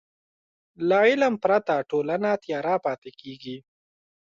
[0.87, 3.57] له علم پرته ټولنه تیاره پاتې کېږي.